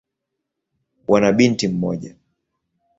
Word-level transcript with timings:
Wana 1.07 1.31
binti 1.31 1.67
mmoja. 1.67 2.15